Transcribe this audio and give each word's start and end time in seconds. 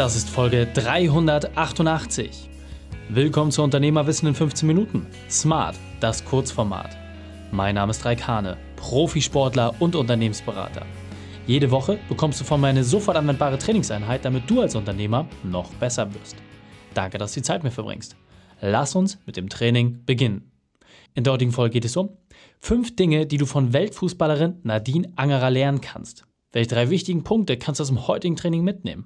Das 0.00 0.16
ist 0.16 0.30
Folge 0.30 0.66
388. 0.66 2.48
Willkommen 3.10 3.50
zu 3.50 3.62
Unternehmerwissen 3.62 4.28
in 4.28 4.34
15 4.34 4.66
Minuten. 4.66 5.06
Smart, 5.28 5.76
das 6.00 6.24
Kurzformat. 6.24 6.96
Mein 7.52 7.74
Name 7.74 7.90
ist 7.90 8.02
Raikane, 8.06 8.56
Profisportler 8.76 9.74
und 9.78 9.94
Unternehmensberater. 9.94 10.86
Jede 11.46 11.70
Woche 11.70 11.98
bekommst 12.08 12.40
du 12.40 12.46
von 12.46 12.62
mir 12.62 12.68
eine 12.68 12.82
sofort 12.82 13.18
anwendbare 13.18 13.58
Trainingseinheit, 13.58 14.24
damit 14.24 14.48
du 14.48 14.62
als 14.62 14.74
Unternehmer 14.74 15.26
noch 15.42 15.70
besser 15.74 16.08
wirst. 16.14 16.36
Danke, 16.94 17.18
dass 17.18 17.34
du 17.34 17.40
die 17.40 17.44
Zeit 17.44 17.62
mir 17.62 17.70
verbringst. 17.70 18.16
Lass 18.62 18.94
uns 18.94 19.18
mit 19.26 19.36
dem 19.36 19.50
Training 19.50 20.06
beginnen. 20.06 20.50
In 21.12 21.24
der 21.24 21.34
heutigen 21.34 21.52
Folge 21.52 21.74
geht 21.74 21.84
es 21.84 21.98
um 21.98 22.16
fünf 22.58 22.96
Dinge, 22.96 23.26
die 23.26 23.36
du 23.36 23.44
von 23.44 23.74
Weltfußballerin 23.74 24.60
Nadine 24.62 25.12
Angerer 25.16 25.50
lernen 25.50 25.82
kannst. 25.82 26.24
Welche 26.52 26.70
drei 26.70 26.88
wichtigen 26.88 27.22
Punkte 27.22 27.58
kannst 27.58 27.80
du 27.80 27.82
aus 27.82 27.88
dem 27.88 28.08
heutigen 28.08 28.36
Training 28.36 28.64
mitnehmen? 28.64 29.04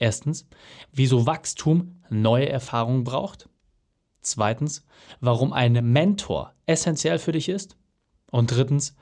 Erstens, 0.00 0.48
wieso 0.92 1.26
Wachstum 1.26 2.02
neue 2.08 2.48
Erfahrungen 2.48 3.04
braucht. 3.04 3.48
Zweitens, 4.22 4.84
warum 5.20 5.52
ein 5.52 5.72
Mentor 5.92 6.54
essentiell 6.66 7.18
für 7.18 7.32
dich 7.32 7.48
ist. 7.48 7.76
Und 8.30 8.50
drittens, 8.50 8.96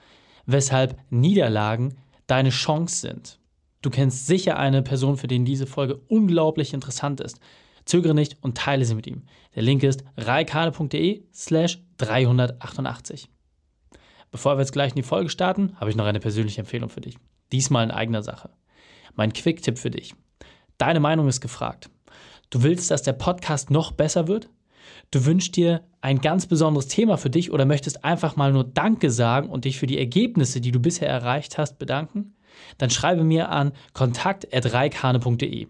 weshalb 0.44 0.98
Niederlagen 1.08 1.96
deine 2.26 2.50
Chance 2.50 2.96
sind. 2.96 3.40
Du 3.80 3.90
kennst 3.90 4.26
sicher 4.26 4.58
eine 4.58 4.82
Person, 4.82 5.16
für 5.16 5.28
den 5.28 5.44
diese 5.44 5.66
Folge 5.66 5.96
unglaublich 6.08 6.74
interessant 6.74 7.20
ist. 7.20 7.38
Zögere 7.84 8.14
nicht 8.14 8.42
und 8.42 8.58
teile 8.58 8.84
sie 8.84 8.96
mit 8.96 9.06
ihm. 9.06 9.22
Der 9.54 9.62
Link 9.62 9.84
ist 9.84 10.04
reikane.de 10.16 11.24
slash 11.32 11.80
388. 11.98 13.30
Bevor 14.30 14.56
wir 14.56 14.60
jetzt 14.60 14.72
gleich 14.72 14.90
in 14.90 14.96
die 14.96 15.02
Folge 15.02 15.30
starten, 15.30 15.76
habe 15.76 15.90
ich 15.90 15.96
noch 15.96 16.06
eine 16.06 16.20
persönliche 16.20 16.60
Empfehlung 16.60 16.90
für 16.90 17.00
dich. 17.00 17.16
Diesmal 17.52 17.84
in 17.84 17.90
eigener 17.92 18.22
Sache. 18.22 18.50
Mein 19.14 19.32
Quick-Tipp 19.32 19.78
für 19.78 19.90
dich. 19.90 20.14
Deine 20.78 21.00
Meinung 21.00 21.28
ist 21.28 21.40
gefragt. 21.40 21.90
Du 22.50 22.62
willst, 22.62 22.90
dass 22.90 23.02
der 23.02 23.12
Podcast 23.12 23.70
noch 23.70 23.92
besser 23.92 24.28
wird? 24.28 24.48
Du 25.10 25.26
wünschst 25.26 25.56
dir 25.56 25.82
ein 26.00 26.20
ganz 26.20 26.46
besonderes 26.46 26.86
Thema 26.86 27.16
für 27.16 27.30
dich 27.30 27.50
oder 27.52 27.66
möchtest 27.66 28.04
einfach 28.04 28.36
mal 28.36 28.52
nur 28.52 28.64
Danke 28.64 29.10
sagen 29.10 29.48
und 29.48 29.64
dich 29.64 29.78
für 29.78 29.86
die 29.86 29.98
Ergebnisse, 29.98 30.60
die 30.60 30.70
du 30.70 30.80
bisher 30.80 31.08
erreicht 31.08 31.58
hast, 31.58 31.78
bedanken? 31.78 32.36
Dann 32.78 32.90
schreibe 32.90 33.24
mir 33.24 33.50
an 33.50 33.72
kontakt.reikane.de. 33.92 35.66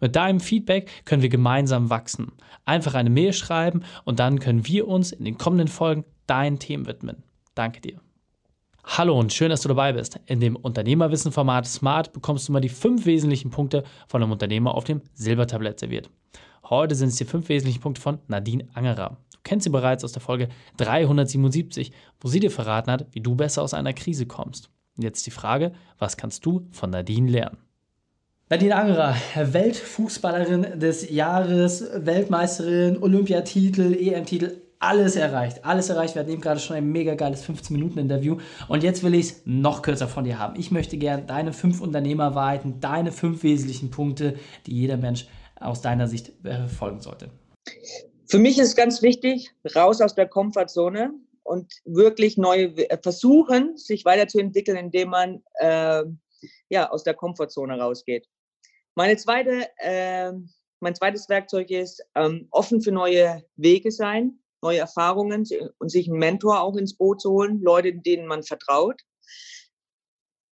Mit 0.00 0.16
deinem 0.16 0.40
Feedback 0.40 1.04
können 1.04 1.22
wir 1.22 1.28
gemeinsam 1.28 1.88
wachsen. 1.88 2.32
Einfach 2.64 2.94
eine 2.94 3.10
Mail 3.10 3.32
schreiben 3.32 3.84
und 4.04 4.18
dann 4.18 4.40
können 4.40 4.66
wir 4.66 4.88
uns 4.88 5.12
in 5.12 5.24
den 5.24 5.38
kommenden 5.38 5.68
Folgen 5.68 6.04
deinen 6.26 6.58
Themen 6.58 6.86
widmen. 6.86 7.22
Danke 7.54 7.80
dir. 7.80 8.00
Hallo 8.96 9.20
und 9.20 9.34
schön, 9.34 9.50
dass 9.50 9.60
du 9.60 9.68
dabei 9.68 9.92
bist. 9.92 10.18
In 10.24 10.40
dem 10.40 10.56
Unternehmerwissen-Format 10.56 11.66
Smart 11.66 12.12
bekommst 12.14 12.48
du 12.48 12.52
mal 12.52 12.60
die 12.60 12.70
fünf 12.70 13.04
wesentlichen 13.04 13.50
Punkte 13.50 13.84
von 14.08 14.22
einem 14.22 14.32
Unternehmer 14.32 14.74
auf 14.74 14.84
dem 14.84 15.02
Silbertablett 15.12 15.78
serviert. 15.78 16.10
Heute 16.64 16.94
sind 16.94 17.08
es 17.08 17.16
die 17.16 17.26
fünf 17.26 17.50
wesentlichen 17.50 17.82
Punkte 17.82 18.00
von 18.00 18.18
Nadine 18.28 18.66
Angerer. 18.72 19.18
Du 19.30 19.38
kennst 19.44 19.64
sie 19.64 19.70
bereits 19.70 20.04
aus 20.04 20.12
der 20.12 20.22
Folge 20.22 20.48
377, 20.78 21.92
wo 22.18 22.28
sie 22.28 22.40
dir 22.40 22.50
verraten 22.50 22.90
hat, 22.90 23.06
wie 23.12 23.20
du 23.20 23.36
besser 23.36 23.62
aus 23.62 23.74
einer 23.74 23.92
Krise 23.92 24.24
kommst. 24.24 24.70
Und 24.96 25.04
jetzt 25.04 25.26
die 25.26 25.30
Frage, 25.30 25.72
was 25.98 26.16
kannst 26.16 26.46
du 26.46 26.66
von 26.72 26.88
Nadine 26.88 27.30
lernen? 27.30 27.58
Nadine 28.48 28.74
Angerer, 28.74 29.16
Weltfußballerin 29.36 30.80
des 30.80 31.10
Jahres, 31.10 31.84
Weltmeisterin, 31.94 32.96
Olympiatitel, 33.02 33.94
EM-Titel, 33.94 34.62
alles 34.78 35.16
erreicht. 35.16 35.64
Alles 35.64 35.88
erreicht. 35.88 36.14
Wir 36.14 36.20
hatten 36.20 36.30
eben 36.30 36.40
gerade 36.40 36.60
schon 36.60 36.76
ein 36.76 36.90
mega 36.90 37.14
geiles 37.14 37.44
15-Minuten-Interview. 37.44 38.38
Und 38.68 38.82
jetzt 38.82 39.02
will 39.02 39.14
ich 39.14 39.26
es 39.26 39.42
noch 39.44 39.82
kürzer 39.82 40.08
von 40.08 40.24
dir 40.24 40.38
haben. 40.38 40.58
Ich 40.58 40.70
möchte 40.70 40.96
gerne 40.98 41.24
deine 41.24 41.52
fünf 41.52 41.80
Unternehmerwahrheiten, 41.80 42.80
deine 42.80 43.12
fünf 43.12 43.42
wesentlichen 43.42 43.90
Punkte, 43.90 44.38
die 44.66 44.74
jeder 44.74 44.96
Mensch 44.96 45.26
aus 45.56 45.80
deiner 45.80 46.06
Sicht 46.06 46.32
verfolgen 46.42 47.00
sollte. 47.00 47.30
Für 48.26 48.38
mich 48.38 48.58
ist 48.58 48.76
ganz 48.76 49.02
wichtig, 49.02 49.50
raus 49.74 50.00
aus 50.00 50.14
der 50.14 50.28
Komfortzone 50.28 51.12
und 51.42 51.72
wirklich 51.84 52.36
neue 52.36 52.66
äh, 52.90 52.98
versuchen, 53.02 53.76
sich 53.76 54.04
weiterzuentwickeln, 54.04 54.76
indem 54.76 55.10
man 55.10 55.42
äh, 55.54 56.04
ja, 56.68 56.90
aus 56.90 57.02
der 57.02 57.14
Komfortzone 57.14 57.80
rausgeht. 57.80 58.28
Meine 58.94 59.16
zweite, 59.16 59.66
äh, 59.78 60.32
mein 60.80 60.94
zweites 60.94 61.28
Werkzeug 61.28 61.70
ist 61.70 62.04
ähm, 62.14 62.48
offen 62.50 62.82
für 62.82 62.92
neue 62.92 63.42
Wege 63.56 63.90
sein, 63.90 64.38
neue 64.62 64.78
Erfahrungen 64.78 65.44
und 65.78 65.90
sich 65.90 66.08
einen 66.08 66.18
Mentor 66.18 66.60
auch 66.60 66.76
ins 66.76 66.96
Boot 66.96 67.20
zu 67.20 67.30
holen, 67.30 67.60
Leute, 67.62 67.94
denen 67.94 68.26
man 68.26 68.42
vertraut. 68.42 69.00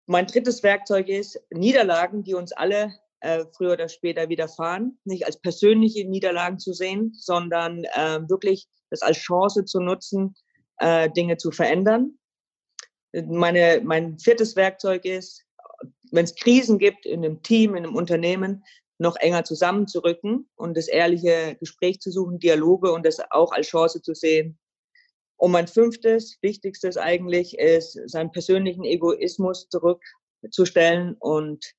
Mein 0.06 0.26
drittes 0.26 0.62
Werkzeug 0.62 1.08
ist 1.08 1.40
Niederlagen, 1.50 2.24
die 2.24 2.34
uns 2.34 2.52
alle 2.52 2.92
äh, 3.20 3.46
früher 3.56 3.72
oder 3.72 3.88
später 3.88 4.28
widerfahren, 4.28 4.98
nicht 5.04 5.24
als 5.24 5.40
persönliche 5.40 6.06
Niederlagen 6.06 6.58
zu 6.58 6.74
sehen, 6.74 7.14
sondern 7.14 7.84
äh, 7.84 8.20
wirklich 8.28 8.68
das 8.90 9.00
als 9.00 9.16
Chance 9.16 9.64
zu 9.64 9.80
nutzen, 9.80 10.34
äh, 10.78 11.10
Dinge 11.10 11.38
zu 11.38 11.50
verändern. 11.50 12.18
Meine, 13.12 13.80
mein 13.82 14.18
viertes 14.18 14.56
Werkzeug 14.56 15.04
ist, 15.04 15.44
wenn 16.10 16.24
es 16.24 16.34
Krisen 16.34 16.78
gibt 16.78 17.06
in 17.06 17.24
einem 17.24 17.42
Team, 17.42 17.74
in 17.74 17.84
einem 17.84 17.96
Unternehmen, 17.96 18.64
noch 18.98 19.16
enger 19.16 19.44
zusammenzurücken 19.44 20.48
und 20.56 20.76
das 20.76 20.88
ehrliche 20.88 21.56
Gespräch 21.58 22.00
zu 22.00 22.10
suchen, 22.10 22.38
Dialoge 22.38 22.92
und 22.92 23.04
das 23.04 23.18
auch 23.30 23.52
als 23.52 23.68
Chance 23.68 24.02
zu 24.02 24.14
sehen. 24.14 24.58
Und 25.36 25.50
mein 25.50 25.66
fünftes, 25.66 26.38
wichtigstes 26.42 26.96
eigentlich 26.96 27.58
ist, 27.58 27.98
seinen 28.06 28.30
persönlichen 28.30 28.84
Egoismus 28.84 29.68
zurückzustellen 29.68 31.16
und 31.18 31.74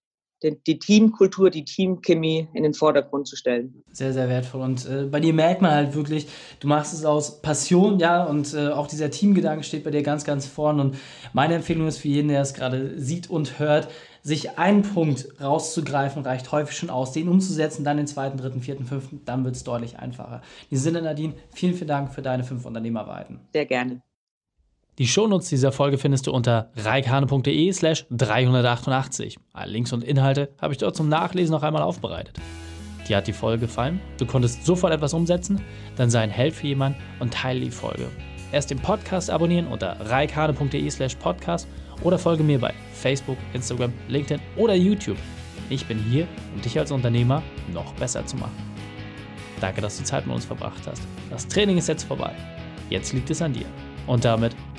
die 0.51 0.79
Teamkultur, 0.79 1.49
die 1.49 1.65
Teamchemie 1.65 2.47
in 2.53 2.63
den 2.63 2.73
Vordergrund 2.73 3.27
zu 3.27 3.35
stellen. 3.35 3.83
Sehr, 3.91 4.13
sehr 4.13 4.29
wertvoll. 4.29 4.61
Und 4.61 4.85
äh, 4.87 5.03
bei 5.05 5.19
dir 5.19 5.33
merkt 5.33 5.61
man 5.61 5.71
halt 5.71 5.95
wirklich, 5.95 6.27
du 6.59 6.67
machst 6.67 6.93
es 6.93 7.05
aus 7.05 7.41
Passion, 7.41 7.99
ja, 7.99 8.23
und 8.23 8.53
äh, 8.53 8.69
auch 8.69 8.87
dieser 8.87 9.09
Teamgedanke 9.09 9.63
steht 9.63 9.83
bei 9.83 9.91
dir 9.91 10.03
ganz, 10.03 10.23
ganz 10.23 10.45
vorn. 10.45 10.79
Und 10.79 10.97
meine 11.33 11.55
Empfehlung 11.55 11.87
ist 11.87 11.97
für 11.97 12.07
jeden, 12.07 12.29
der 12.29 12.41
es 12.41 12.53
gerade 12.53 12.99
sieht 12.99 13.29
und 13.29 13.59
hört, 13.59 13.87
sich 14.25 14.57
einen 14.57 14.81
Punkt 14.81 15.27
rauszugreifen, 15.39 16.23
reicht 16.23 16.51
häufig 16.51 16.75
schon 16.75 16.89
aus, 16.89 17.11
den 17.11 17.29
umzusetzen, 17.29 17.83
dann 17.83 17.97
den 17.97 18.07
zweiten, 18.07 18.37
dritten, 18.37 18.59
vierten, 18.59 18.85
fünften, 18.85 19.21
dann 19.23 19.45
wird 19.45 19.55
es 19.55 19.63
deutlich 19.63 19.99
einfacher. 19.99 20.41
In 20.63 20.69
diesem 20.71 20.83
Sinne, 20.85 21.03
Nadine, 21.03 21.35
vielen, 21.53 21.75
vielen 21.75 21.87
Dank 21.87 22.11
für 22.11 22.23
deine 22.23 22.43
fünf 22.43 22.65
Unternehmerweiten. 22.65 23.39
Sehr 23.53 23.67
gerne. 23.67 24.01
Die 24.97 25.07
Shownotes 25.07 25.49
dieser 25.49 25.73
Folge 25.73 25.97
findest 25.97 26.25
du 26.25 26.31
unter 26.31 26.71
reikane.de 26.77 27.73
slash 27.73 28.05
388. 28.11 29.37
Alle 29.51 29.71
Links 29.73 29.91
und 29.91 30.05
Inhalte 30.05 30.53
habe 30.61 30.71
ich 30.71 30.77
dort 30.77 30.95
zum 30.95 31.09
Nachlesen 31.09 31.51
noch 31.51 31.63
einmal 31.63 31.81
aufbereitet. 31.81 32.39
Dir 33.05 33.17
hat 33.17 33.27
die 33.27 33.33
Folge 33.33 33.65
gefallen? 33.65 33.99
Du 34.17 34.25
konntest 34.25 34.65
sofort 34.65 34.93
etwas 34.93 35.13
umsetzen? 35.13 35.61
Dann 35.97 36.09
sei 36.09 36.21
ein 36.21 36.29
Held 36.29 36.53
für 36.53 36.67
jemanden 36.67 36.97
und 37.19 37.33
teile 37.33 37.59
die 37.59 37.71
Folge. 37.71 38.09
Erst 38.53 38.71
den 38.71 38.79
Podcast 38.79 39.29
abonnieren 39.29 39.67
unter 39.67 39.97
reikane.de 39.99 40.89
slash 40.89 41.15
podcast 41.15 41.67
oder 42.01 42.17
folge 42.17 42.43
mir 42.43 42.59
bei 42.59 42.73
Facebook, 42.93 43.37
Instagram, 43.51 43.91
LinkedIn 44.07 44.39
oder 44.55 44.75
YouTube. 44.75 45.17
Ich 45.69 45.85
bin 45.87 45.99
hier, 45.99 46.25
um 46.55 46.61
dich 46.61 46.79
als 46.79 46.91
Unternehmer 46.91 47.43
noch 47.73 47.91
besser 47.95 48.25
zu 48.25 48.37
machen. 48.37 48.55
Danke, 49.59 49.81
dass 49.81 49.97
du 49.97 50.05
Zeit 50.05 50.25
mit 50.25 50.35
uns 50.35 50.45
verbracht 50.45 50.87
hast. 50.87 51.01
Das 51.29 51.45
Training 51.49 51.77
ist 51.77 51.89
jetzt 51.89 52.03
vorbei. 52.03 52.31
Jetzt 52.89 53.11
liegt 53.11 53.29
es 53.29 53.41
an 53.41 53.51
dir. 53.51 53.65
Und 54.07 54.23
damit 54.23 54.55